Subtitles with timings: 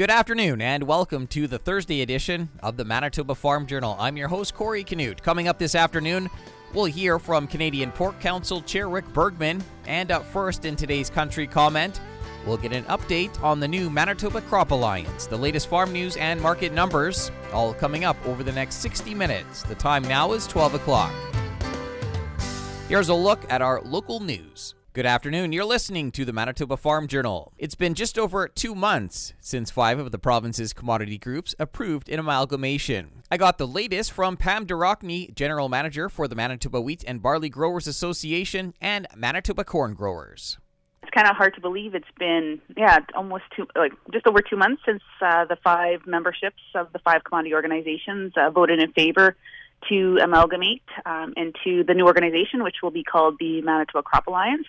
[0.00, 3.96] Good afternoon and welcome to the Thursday edition of the Manitoba Farm Journal.
[3.98, 5.22] I'm your host, Corey Canute.
[5.22, 6.30] Coming up this afternoon,
[6.72, 9.62] we'll hear from Canadian Pork Council Chair Rick Bergman.
[9.86, 12.00] And up first in today's country comment,
[12.46, 16.40] we'll get an update on the new Manitoba Crop Alliance, the latest farm news and
[16.40, 19.64] market numbers, all coming up over the next 60 minutes.
[19.64, 21.12] The time now is 12 o'clock.
[22.88, 24.76] Here's a look at our local news.
[24.92, 25.52] Good afternoon.
[25.52, 27.52] You're listening to the Manitoba Farm Journal.
[27.56, 32.18] It's been just over two months since five of the province's commodity groups approved an
[32.18, 33.22] amalgamation.
[33.30, 37.22] I got the latest from Pam de Rocquigny, General Manager for the Manitoba Wheat and
[37.22, 40.58] Barley Growers Association and Manitoba Corn Growers.
[41.04, 44.56] It's kind of hard to believe it's been, yeah, almost two, like just over two
[44.56, 49.36] months since uh, the five memberships of the five commodity organizations uh, voted in favor
[49.88, 54.66] to amalgamate um, into the new organization, which will be called the Manitoba Crop Alliance.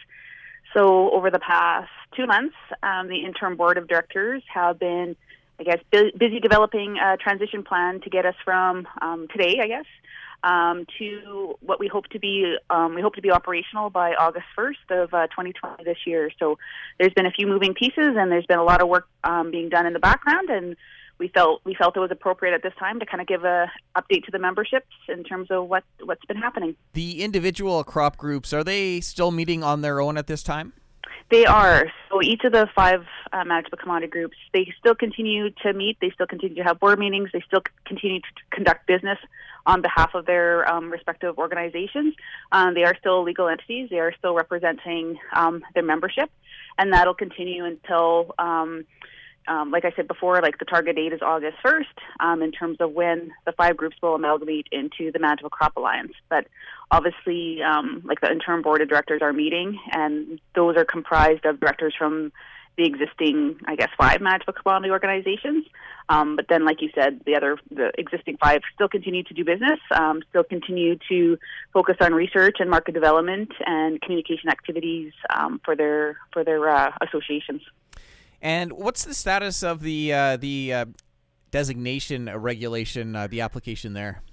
[0.73, 5.16] So, over the past two months, um, the interim board of directors have been,
[5.59, 9.67] I guess, bu- busy developing a transition plan to get us from um, today, I
[9.67, 9.86] guess,
[10.44, 12.55] um, to what we hope to be.
[12.69, 16.31] Um, we hope to be operational by August 1st of uh, 2020 this year.
[16.39, 16.58] So,
[16.99, 19.67] there's been a few moving pieces, and there's been a lot of work um, being
[19.67, 20.77] done in the background, and
[21.22, 23.72] we felt we felt it was appropriate at this time to kind of give a
[23.95, 26.75] update to the memberships in terms of what what's been happening.
[26.94, 30.73] The individual crop groups are they still meeting on their own at this time?
[31.30, 31.92] They are.
[32.09, 35.97] So each of the five uh, Manitoba commodity groups, they still continue to meet.
[36.02, 37.30] They still continue to have board meetings.
[37.31, 39.19] They still continue to conduct business
[39.67, 42.16] on behalf of their um, respective organizations.
[42.52, 43.89] Um, they are still legal entities.
[43.92, 46.31] They are still representing um, their membership,
[46.80, 48.33] and that'll continue until
[49.47, 51.86] um, like I said before, like the target date is August 1st
[52.20, 56.14] um, in terms of when the five groups will amalgamate into the Manitoba Crop Alliance.
[56.30, 56.48] But
[56.92, 61.59] obviously, um, like the interim board of directors are meeting, and those are comprised of
[61.59, 62.31] directors from
[62.78, 65.66] the existing, I guess, five Manitoba commodity organizations.
[66.09, 69.45] Um, but then, like you said, the other, the existing five still continue to do
[69.45, 71.38] business, um, still continue to
[71.73, 76.92] focus on research and market development and communication activities um, for their for their uh,
[77.02, 77.61] associations.
[78.41, 80.85] And what's the status of the uh, the uh,
[81.52, 84.23] designation regulation, uh, the application there?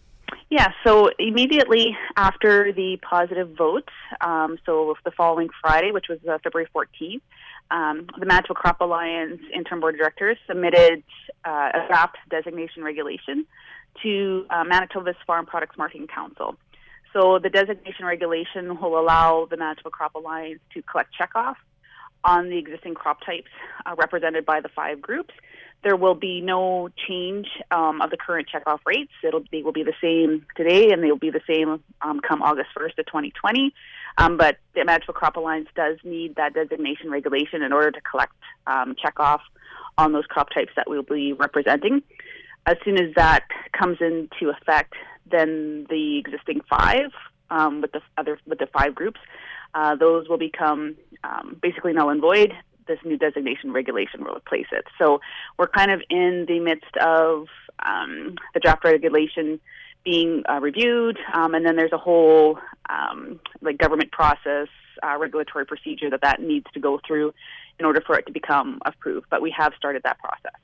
[0.50, 3.88] Yeah, so immediately after the positive vote,
[4.22, 7.20] um, so the following Friday, which was uh, February 14th,
[7.70, 11.02] um, the Manitoba Crop Alliance interim board of directors submitted
[11.44, 13.44] uh, a draft designation regulation
[14.02, 16.56] to uh, Manitoba's Farm Products Marketing Council.
[17.12, 21.56] So the designation regulation will allow the Manitoba Crop Alliance to collect checkoff
[22.24, 23.50] on the existing crop types
[23.86, 25.34] uh, represented by the five groups.
[25.84, 29.12] There will be no change um, of the current checkoff rates.
[29.22, 32.42] It'll they will be the same today, and they will be the same um, come
[32.42, 33.72] August 1st of 2020.
[34.16, 38.34] Um, but the Manitoba Crop Alliance does need that designation regulation in order to collect
[38.66, 39.40] um, checkoff
[39.96, 42.02] on those crop types that we'll be representing.
[42.66, 44.94] As soon as that comes into effect,
[45.30, 47.12] then the existing five
[47.50, 49.20] um, with the other with the five groups
[49.74, 52.52] uh, those will become um, basically null and void.
[52.86, 54.84] This new designation regulation will replace it.
[54.98, 55.20] So
[55.58, 57.46] we're kind of in the midst of
[57.84, 59.60] um, the draft regulation
[60.04, 62.58] being uh, reviewed, um, and then there's a whole
[62.88, 64.68] um, like government process,
[65.02, 67.34] uh, regulatory procedure that that needs to go through
[67.78, 69.26] in order for it to become approved.
[69.30, 70.58] But we have started that process.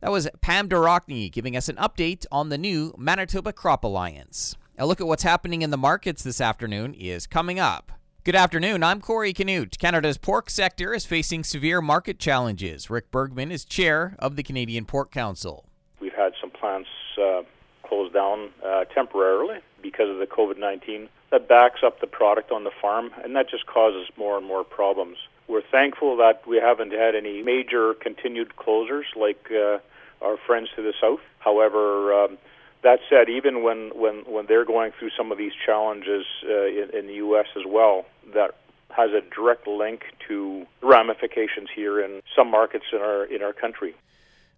[0.00, 4.56] That was Pam de Rocquigny giving us an update on the new Manitoba Crop Alliance.
[4.78, 7.92] A look at what's happening in the markets this afternoon is coming up.
[8.22, 8.82] Good afternoon.
[8.82, 9.78] I'm Corey Canute.
[9.78, 12.90] Canada's pork sector is facing severe market challenges.
[12.90, 15.64] Rick Bergman is chair of the Canadian Pork Council.
[16.00, 17.44] We've had some plants uh,
[17.82, 21.08] closed down uh, temporarily because of the COVID 19.
[21.30, 24.64] That backs up the product on the farm, and that just causes more and more
[24.64, 25.16] problems.
[25.48, 29.78] We're thankful that we haven't had any major continued closures like uh,
[30.22, 31.20] our friends to the south.
[31.38, 32.36] However, um,
[32.82, 36.90] that said, even when, when, when they're going through some of these challenges uh, in,
[36.92, 37.46] in the U.S.
[37.56, 38.56] as well, that
[38.90, 43.94] has a direct link to ramifications here in some markets in our in our country.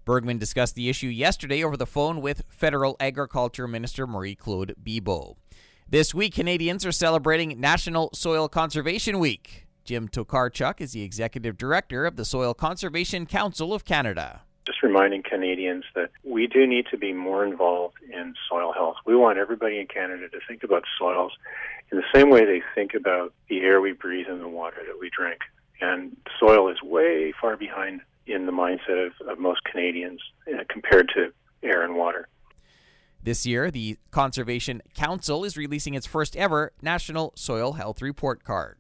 [0.05, 5.37] Bergman discussed the issue yesterday over the phone with Federal Agriculture Minister Marie Claude Bibeau.
[5.89, 9.67] This week, Canadians are celebrating National Soil Conservation Week.
[9.85, 15.23] Jim Tokarchuk is the executive director of the Soil Conservation Council of Canada just reminding
[15.23, 18.97] Canadians that we do need to be more involved in soil health.
[19.05, 21.33] We want everybody in Canada to think about soils
[21.93, 24.99] in the same way they think about the air we breathe and the water that
[24.99, 25.41] we drink.
[25.81, 31.11] And soil is way far behind in the mindset of, of most Canadians uh, compared
[31.15, 32.29] to air and water.
[33.23, 38.79] This year, the Conservation Council is releasing its first ever National Soil Health Report Card.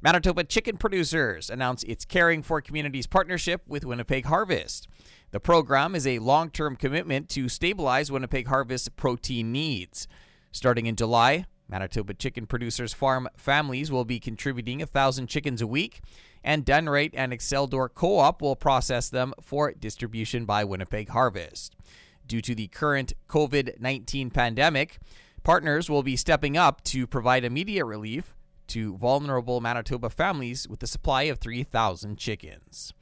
[0.00, 4.88] Manitoba chicken producers announce its Caring for Communities partnership with Winnipeg Harvest.
[5.30, 10.06] The program is a long term commitment to stabilize Winnipeg Harvest's protein needs.
[10.52, 16.00] Starting in July, Manitoba chicken producers' farm families will be contributing 1,000 chickens a week,
[16.44, 21.74] and Dunn-Rite and Exceldor Co op will process them for distribution by Winnipeg Harvest.
[22.26, 24.98] Due to the current COVID 19 pandemic,
[25.42, 28.34] partners will be stepping up to provide immediate relief
[28.68, 32.92] to vulnerable Manitoba families with the supply of 3,000 chickens.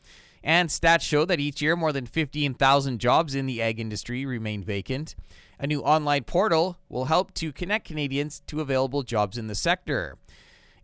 [0.43, 4.63] And stats show that each year more than 15,000 jobs in the egg industry remain
[4.63, 5.15] vacant.
[5.59, 10.17] A new online portal will help to connect Canadians to available jobs in the sector.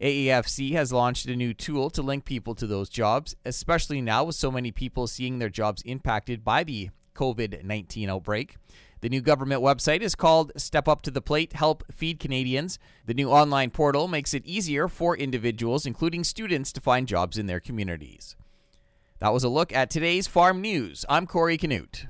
[0.01, 4.35] AAFC has launched a new tool to link people to those jobs, especially now with
[4.35, 8.57] so many people seeing their jobs impacted by the COVID 19 outbreak.
[9.03, 12.79] The new government website is called Step Up to the Plate Help Feed Canadians.
[13.07, 17.47] The new online portal makes it easier for individuals, including students, to find jobs in
[17.47, 18.37] their communities.
[19.19, 21.05] That was a look at today's farm news.
[21.09, 22.07] I'm Corey Canute.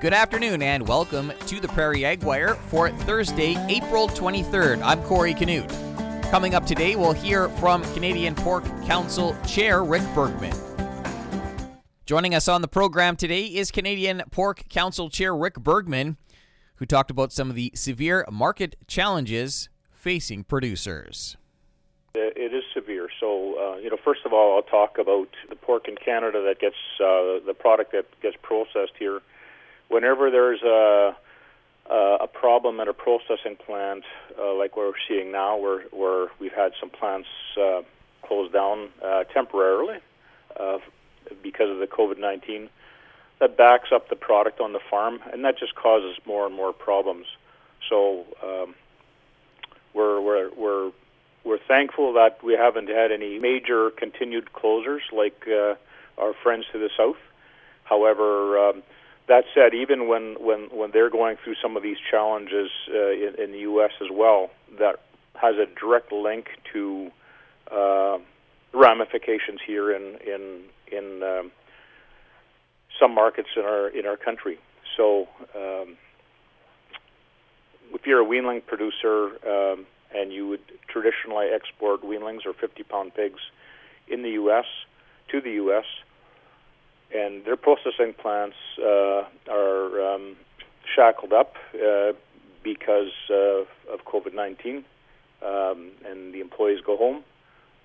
[0.00, 4.80] Good afternoon and welcome to the Prairie Ag Wire for Thursday, April 23rd.
[4.84, 5.68] I'm Corey Canute.
[6.30, 10.54] Coming up today, we'll hear from Canadian Pork Council Chair Rick Bergman.
[12.06, 16.16] Joining us on the program today is Canadian Pork Council Chair Rick Bergman,
[16.76, 21.36] who talked about some of the severe market challenges facing producers.
[22.14, 23.08] It is severe.
[23.18, 26.60] So, uh, you know, first of all, I'll talk about the pork in Canada that
[26.60, 29.22] gets uh, the product that gets processed here
[29.88, 31.16] whenever there's a
[32.20, 34.04] a problem at a processing plant,
[34.38, 37.28] uh, like we're seeing now, where where we've had some plants
[37.60, 37.82] uh,
[38.22, 39.98] closed down uh, temporarily
[40.58, 40.78] uh,
[41.42, 42.68] because of the COVID nineteen,
[43.40, 46.72] that backs up the product on the farm, and that just causes more and more
[46.72, 47.26] problems.
[47.88, 48.74] So um,
[49.94, 50.90] we're we're we're
[51.44, 55.74] we're thankful that we haven't had any major continued closures like uh,
[56.18, 57.16] our friends to the south.
[57.84, 58.58] However.
[58.58, 58.82] Um,
[59.28, 63.34] that said, even when, when, when they're going through some of these challenges uh, in,
[63.38, 63.90] in the U.S.
[64.00, 65.00] as well, that
[65.34, 67.10] has a direct link to
[67.70, 68.18] uh,
[68.72, 71.52] ramifications here in in in um,
[72.98, 74.58] some markets in our in our country.
[74.96, 75.96] So, um,
[77.92, 83.40] if you're a weanling producer um, and you would traditionally export weanlings or 50-pound pigs
[84.08, 84.64] in the U.S.
[85.30, 85.84] to the U.S
[87.14, 90.36] and their processing plants uh, are um,
[90.94, 92.12] shackled up uh,
[92.62, 94.84] because uh, of COVID 19,
[95.42, 97.22] um, and the employees go home,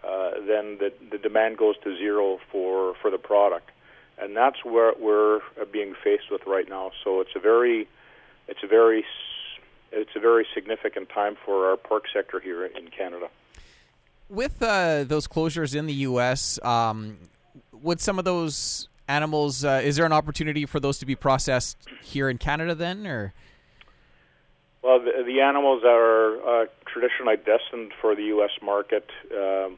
[0.03, 3.69] uh, then the, the demand goes to zero for, for the product.
[4.17, 5.39] And that's where we're
[5.71, 6.91] being faced with right now.
[7.03, 7.87] So it's a very,
[8.47, 9.05] it's a very,
[9.91, 13.29] it's a very significant time for our pork sector here in Canada.
[14.29, 17.17] With uh, those closures in the U.S., um,
[17.71, 19.63] would some of those animals.
[19.63, 23.33] Uh, is there an opportunity for those to be processed here in Canada then, or?
[24.81, 28.51] Well, the, the animals that are uh, traditionally destined for the U.S.
[28.61, 29.77] market um,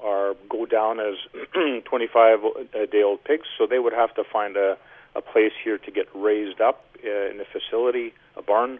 [0.00, 1.16] are go down as
[1.54, 4.78] 25-day-old pigs, so they would have to find a,
[5.14, 8.78] a place here to get raised up uh, in a facility, a barn,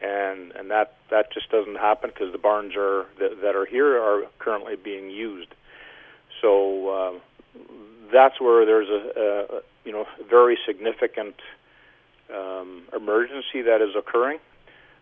[0.00, 4.02] and and that that just doesn't happen because the barns are that, that are here
[4.02, 5.54] are currently being used.
[6.40, 7.58] So uh,
[8.12, 11.34] that's where there's a, a you know very significant
[12.34, 14.38] um, emergency that is occurring.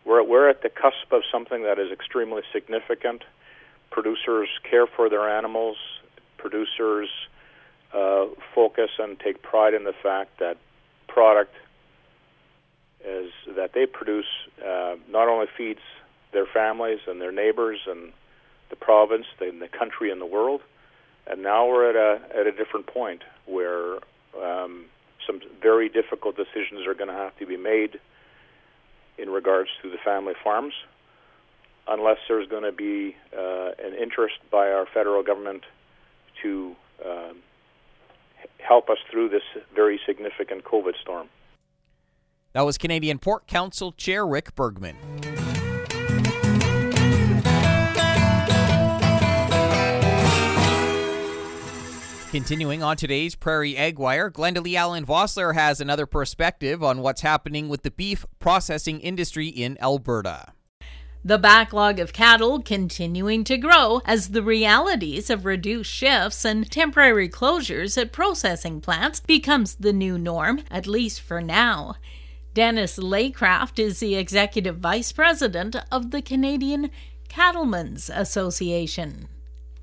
[0.05, 3.23] We're we're at the cusp of something that is extremely significant.
[3.90, 5.76] Producers care for their animals.
[6.37, 7.09] Producers
[7.95, 10.57] uh, focus and take pride in the fact that
[11.09, 11.55] product
[13.05, 14.26] is that they produce
[14.67, 15.81] uh, not only feeds
[16.33, 18.12] their families and their neighbors and
[18.71, 20.61] the province, the, the country, and the world,
[21.26, 23.99] and now we're at a at a different point where
[24.43, 24.87] um,
[25.26, 27.99] some very difficult decisions are going to have to be made
[29.16, 30.75] in regards to the family farms,
[31.87, 35.62] unless there's going to be uh, an interest by our federal government
[36.43, 37.37] to um,
[38.59, 39.43] help us through this
[39.75, 41.28] very significant COVID storm.
[42.52, 44.97] That was Canadian Pork Council Chair Rick Bergman.
[52.35, 57.69] Continuing on today's Prairie Ag Wire, Glendalee Allen Vossler has another perspective on what's happening
[57.69, 60.53] with the beef processing industry in Alberta.
[61.25, 67.29] The backlog of cattle continuing to grow as the realities of reduced shifts and temporary
[67.29, 71.95] closures at processing plants becomes the new norm, at least for now.
[72.53, 76.91] Dennis Laycraft is the executive vice president of the Canadian
[77.29, 79.29] Cattlemen's Association.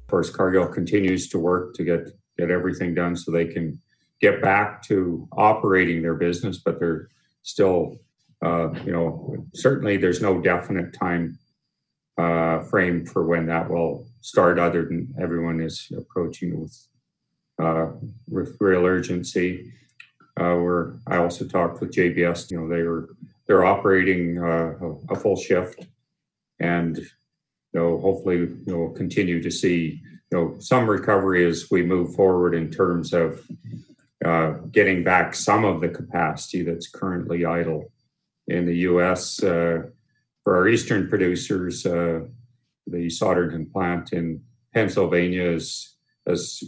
[0.09, 2.09] course, Cargill continues to work to get
[2.41, 3.79] get everything done so they can
[4.19, 7.07] get back to operating their business, but they're
[7.43, 7.97] still,
[8.43, 11.37] uh, you know, certainly there's no definite time
[12.17, 16.87] uh, frame for when that will start, other than everyone is approaching with
[17.61, 17.87] uh,
[18.27, 19.71] with real urgency.
[20.39, 23.09] Uh, where I also talked with JBS, you know, they were
[23.47, 24.73] they're operating uh,
[25.09, 25.85] a, full shift,
[26.59, 31.67] and you know, hopefully, you know, we'll continue to see you know some recovery as
[31.69, 33.41] we move forward in terms of
[34.25, 37.91] uh, getting back some of the capacity that's currently idle
[38.47, 39.41] in the U.S.
[39.41, 39.83] Uh,
[40.43, 42.21] for our eastern producers, uh,
[42.87, 44.41] the Souderton plant in
[44.73, 46.63] Pennsylvania has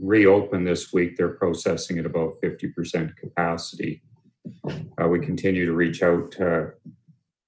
[0.00, 1.16] reopened this week.
[1.16, 4.02] They're processing at about 50% capacity.
[4.66, 6.66] Uh, we continue to reach out uh,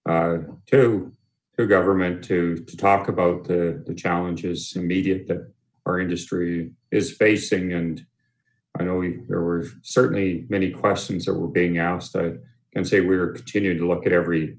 [0.08, 1.12] uh, to
[1.60, 5.52] to government to to talk about the the challenges immediate that
[5.86, 7.72] our industry is facing.
[7.72, 8.04] And
[8.78, 12.16] I know we, there were certainly many questions that were being asked.
[12.16, 12.34] I
[12.72, 14.56] can say we are continuing to look at every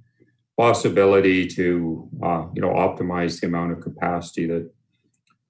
[0.58, 4.70] possibility to uh, you know optimize the amount of capacity that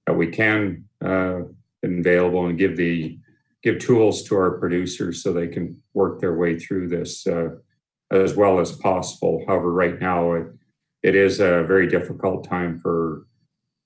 [0.06, 1.40] that we can uh,
[1.82, 3.18] available and give the
[3.62, 7.50] give tools to our producers so they can work their way through this uh,
[8.10, 9.44] as well as possible.
[9.46, 10.46] However, right now it,
[11.02, 13.26] it is a very difficult time for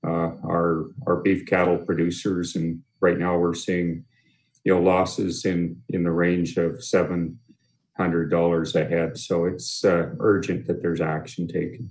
[0.06, 4.04] uh, our our beef cattle producers, and right now we're seeing
[4.64, 7.38] you know losses in in the range of seven
[7.96, 9.18] hundred dollars a head.
[9.18, 11.90] So it's uh, urgent that there's action taken.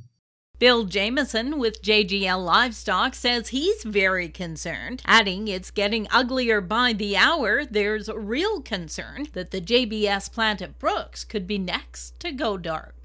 [0.57, 7.17] Bill Jamieson with JGL Livestock says he's very concerned, adding it's getting uglier by the
[7.17, 7.65] hour.
[7.65, 12.95] There's real concern that the JBS plant at Brooks could be next to go dark.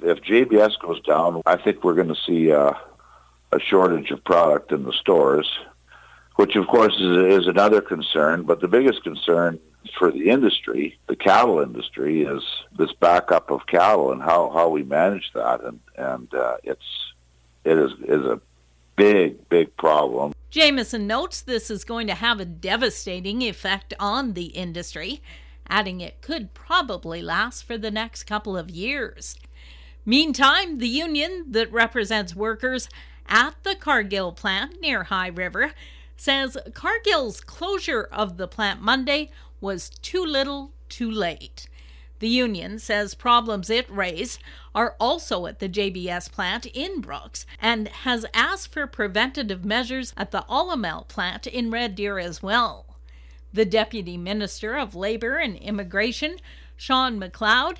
[0.00, 2.72] If JBS goes down, I think we're going to see uh,
[3.52, 5.48] a shortage of product in the stores,
[6.36, 8.42] which of course is, is another concern.
[8.42, 9.58] But the biggest concern
[9.98, 12.42] for the industry, the cattle industry, is
[12.76, 17.12] this backup of cattle and how, how we manage that, and and uh, it's
[17.64, 18.40] it is is a
[18.96, 20.32] big big problem.
[20.50, 25.22] Jamieson notes this is going to have a devastating effect on the industry,
[25.68, 29.36] adding it could probably last for the next couple of years.
[30.08, 32.88] Meantime, the union that represents workers
[33.26, 35.72] at the Cargill plant near High River
[36.16, 41.68] says Cargill's closure of the plant Monday was too little, too late.
[42.20, 44.40] The union says problems it raised
[44.74, 50.30] are also at the JBS plant in Brooks and has asked for preventative measures at
[50.30, 52.96] the Olymel plant in Red Deer as well.
[53.52, 56.38] The Deputy Minister of Labor and Immigration,
[56.78, 57.76] Sean McLeod,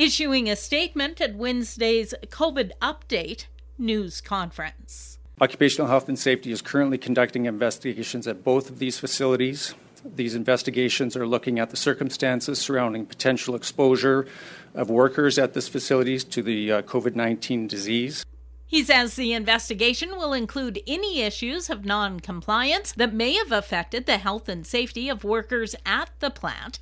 [0.00, 3.46] issuing a statement at Wednesday's COVID update
[3.78, 5.18] news conference.
[5.40, 11.16] Occupational Health and Safety is currently conducting investigations at both of these facilities these investigations
[11.16, 14.26] are looking at the circumstances surrounding potential exposure
[14.74, 18.24] of workers at these facilities to the uh, COVID 19 disease.
[18.66, 24.06] He says the investigation will include any issues of non compliance that may have affected
[24.06, 26.78] the health and safety of workers at the plant.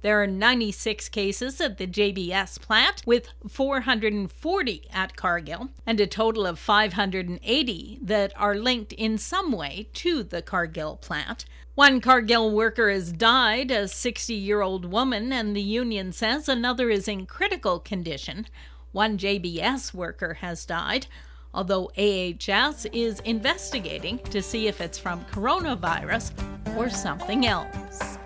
[0.00, 6.46] There are 96 cases at the JBS plant, with 440 at Cargill, and a total
[6.46, 11.46] of 580 that are linked in some way to the Cargill plant.
[11.74, 16.90] One Cargill worker has died, a 60 year old woman, and the union says another
[16.90, 18.46] is in critical condition.
[18.92, 21.08] One JBS worker has died,
[21.52, 26.32] although AHS is investigating to see if it's from coronavirus
[26.76, 28.17] or something else.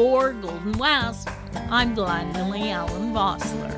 [0.00, 1.28] For Golden West,
[1.68, 3.70] I'm Glendalee Allen Vossler.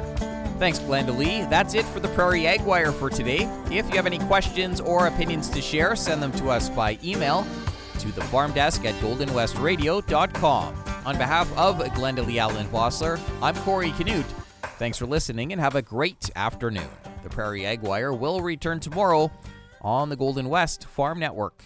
[0.60, 1.40] Thanks, Glenda Lee.
[1.46, 3.50] That's it for the Prairie Ag Wire for today.
[3.72, 7.44] If you have any questions or opinions to share, send them to us by email
[7.98, 10.84] to the farm desk at goldenwestradio.com.
[11.04, 14.24] On behalf of Glenda Lee Allen Vossler, I'm Corey Canute.
[14.78, 16.88] Thanks for listening and have a great afternoon.
[17.24, 19.32] The Prairie Ag Wire will return tomorrow
[19.80, 21.64] on the Golden West Farm Network.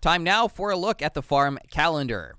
[0.00, 2.34] Time now for a look at the farm calendar.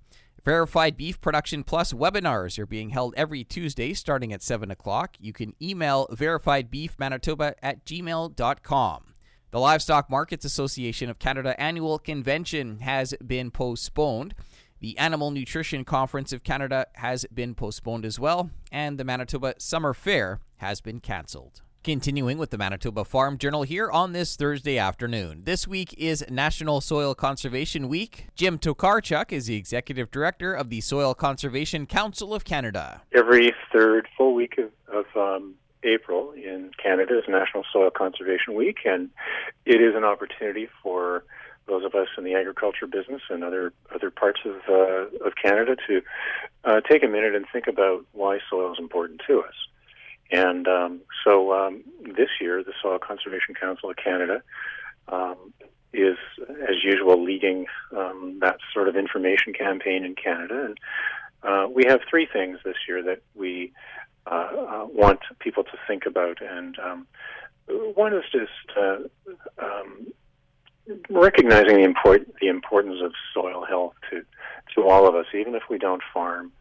[0.50, 5.16] Verified Beef Production Plus webinars are being held every Tuesday starting at 7 o'clock.
[5.20, 9.14] You can email verifiedbeefmanitoba at gmail.com.
[9.52, 14.34] The Livestock Markets Association of Canada annual convention has been postponed.
[14.80, 19.94] The Animal Nutrition Conference of Canada has been postponed as well, and the Manitoba Summer
[19.94, 21.62] Fair has been cancelled.
[21.82, 25.44] Continuing with the Manitoba Farm Journal here on this Thursday afternoon.
[25.46, 28.28] This week is National Soil Conservation Week.
[28.36, 33.02] Jim Tokarchuk is the Executive Director of the Soil Conservation Council of Canada.
[33.14, 38.80] Every third full week of, of um, April in Canada is National Soil Conservation Week,
[38.84, 39.10] and
[39.66, 41.24] it is an opportunity for
[41.66, 45.78] those of us in the agriculture business and other other parts of uh, of Canada
[45.88, 46.02] to
[46.66, 49.54] uh, take a minute and think about why soil is important to us.
[50.32, 54.42] And um, so um, this year, the Soil Conservation Council of Canada
[55.08, 55.54] um,
[55.92, 56.18] is,
[56.48, 57.66] as usual, leading
[57.98, 60.66] um, that sort of information campaign in Canada.
[60.66, 60.78] And
[61.42, 63.74] uh, we have three things this year that we
[64.28, 66.38] uh, uh, want people to think about.
[66.42, 67.08] And um,
[67.68, 68.98] one is just uh,
[69.58, 70.08] um,
[71.10, 74.24] recognizing the, import- the importance of soil health to,
[74.76, 76.52] to all of us, even if we don't farm,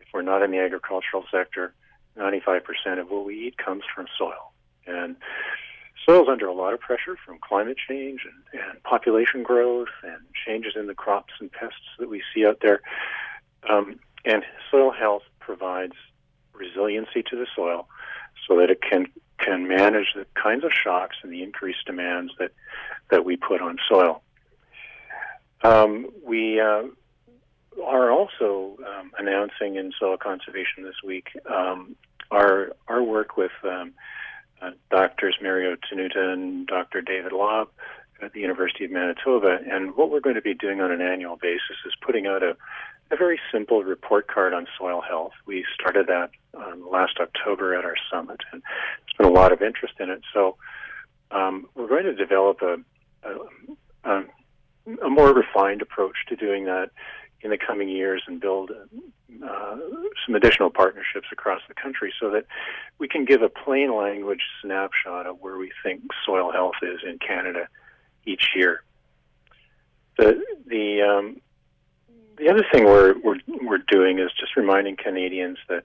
[0.00, 1.72] if we're not in the agricultural sector.
[2.18, 4.52] 95% of what we eat comes from soil.
[4.86, 5.16] And
[6.04, 10.74] soil's under a lot of pressure from climate change and, and population growth and changes
[10.76, 12.80] in the crops and pests that we see out there.
[13.68, 15.94] Um, and soil health provides
[16.52, 17.88] resiliency to the soil
[18.46, 19.06] so that it can
[19.38, 22.52] can manage the kinds of shocks and the increased demands that
[23.10, 24.22] that we put on soil.
[25.62, 26.84] Um, we uh,
[27.84, 31.96] are also um, announcing in soil conservation this week um,
[32.30, 33.92] our our work with um,
[34.62, 37.00] uh, doctors Mario Tenuta and Dr.
[37.00, 37.68] David Lobb
[38.22, 39.58] at the University of Manitoba.
[39.70, 42.56] And what we're going to be doing on an annual basis is putting out a,
[43.10, 45.32] a very simple report card on soil health.
[45.44, 49.62] We started that um, last October at our summit, and there's been a lot of
[49.62, 50.22] interest in it.
[50.32, 50.56] So
[51.30, 52.78] um, we're going to develop a,
[54.04, 54.24] a,
[55.04, 56.90] a more refined approach to doing that
[57.42, 59.76] in the coming years and build uh,
[60.24, 62.46] some additional partnerships across the country so that
[62.98, 67.18] we can give a plain language snapshot of where we think soil health is in
[67.18, 67.68] Canada
[68.24, 68.82] each year.
[70.18, 71.40] The the um,
[72.38, 75.84] the other thing we're, we're we're doing is just reminding Canadians that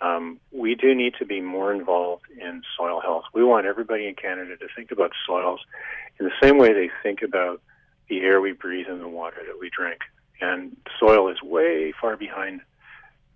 [0.00, 3.24] um, we do need to be more involved in soil health.
[3.34, 5.60] We want everybody in Canada to think about soils
[6.20, 7.60] in the same way they think about
[8.08, 10.00] the air we breathe and the water that we drink
[10.40, 12.60] and soil is way far behind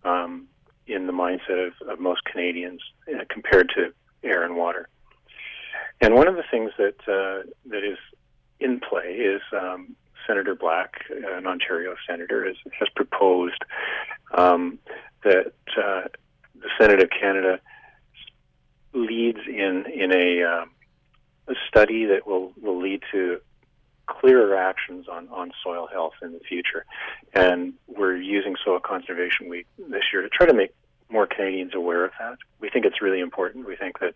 [0.05, 0.46] um,
[0.87, 3.92] in the mindset of, of most Canadians uh, compared to
[4.23, 4.88] air and water.
[6.01, 7.99] And one of the things that uh, that is
[8.59, 9.96] in play is um,
[10.27, 13.62] Senator Black, an Ontario senator, has, has proposed
[14.33, 14.79] um,
[15.25, 16.03] that uh,
[16.55, 17.61] the Senate of Canada
[18.92, 20.64] leads in in a, uh,
[21.49, 23.40] a study that will will lead to
[24.11, 26.85] clearer actions on, on soil health in the future.
[27.35, 30.75] And we're using Soil Conservation Week this year to try to make
[31.09, 32.38] more Canadians aware of that.
[32.61, 33.66] We think it's really important.
[33.66, 34.14] We think that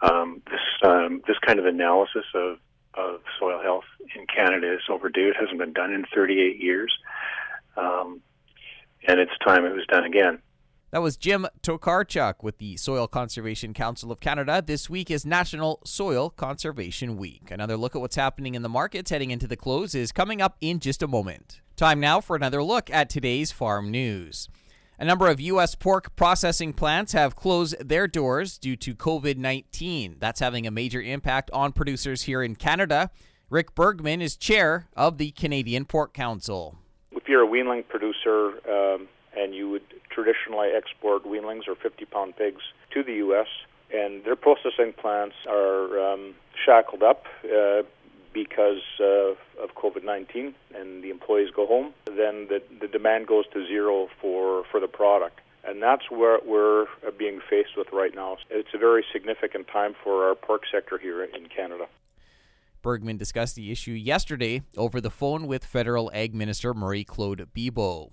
[0.00, 2.58] um, this um, this kind of analysis of
[2.94, 3.84] of soil health
[4.16, 5.28] in Canada is overdue.
[5.28, 6.92] It hasn't been done in 38 years,
[7.76, 8.20] um,
[9.06, 10.40] and it's time it was done again.
[10.90, 14.64] That was Jim Tokarchuk with the Soil Conservation Council of Canada.
[14.66, 17.50] This week is National Soil Conservation Week.
[17.50, 20.56] Another look at what's happening in the markets heading into the close is coming up
[20.62, 21.60] in just a moment.
[21.76, 24.48] Time now for another look at today's farm news.
[24.98, 25.74] A number of U.S.
[25.74, 30.16] pork processing plants have closed their doors due to COVID 19.
[30.18, 33.10] That's having a major impact on producers here in Canada.
[33.50, 36.76] Rick Bergman is chair of the Canadian Pork Council.
[37.12, 39.06] If you're a weanling producer um,
[39.38, 43.46] and you would traditionally export weanlings or 50 pound pigs to the U.S.,
[43.92, 47.82] and their processing plants are um, shackled up uh,
[48.34, 49.30] because uh,
[49.62, 54.08] of COVID 19 and the employees go home, then the, the demand goes to zero
[54.20, 55.40] for, for the product.
[55.64, 56.86] And that's what we're
[57.18, 58.36] being faced with right now.
[58.48, 61.86] It's a very significant time for our pork sector here in Canada.
[62.80, 68.12] Bergman discussed the issue yesterday over the phone with Federal Ag Minister Marie Claude Bibeau.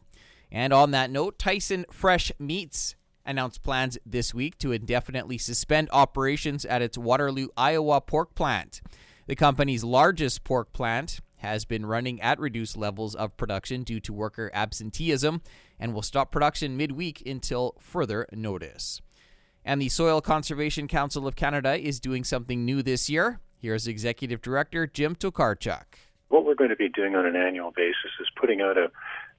[0.52, 6.66] And on that note, Tyson Fresh Meats announced plans this week to indefinitely suspend operations
[6.66, 8.82] at its Waterloo, Iowa pork plant.
[9.28, 14.14] The company's largest pork plant has been running at reduced levels of production due to
[14.14, 15.42] worker absenteeism
[15.80, 19.02] and will stop production midweek until further notice.
[19.64, 23.40] And the Soil Conservation Council of Canada is doing something new this year.
[23.58, 25.86] Here's Executive Director Jim Tokarchuk.
[26.30, 28.92] What we're going to be doing on an annual basis is putting out a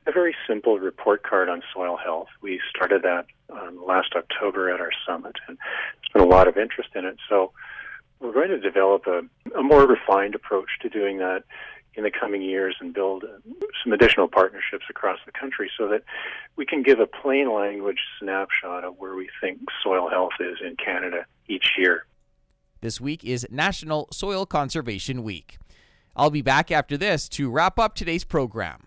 [0.07, 2.29] a very simple report card on soil health.
[2.41, 6.57] We started that um, last October at our summit, and there's been a lot of
[6.57, 7.17] interest in it.
[7.29, 7.53] So
[8.21, 9.23] we're going to develop a,
[9.59, 11.45] a more refined approach to doing that
[11.95, 13.25] in the coming years and build
[13.83, 16.03] some additional partnerships across the country so that
[16.57, 20.77] we can give a plain language snapshot of where we think soil health is in
[20.77, 22.07] Canada each year.
[22.83, 25.59] This week is National Soil Conservation Week.
[26.15, 28.87] I'll be back after this to wrap up today's program.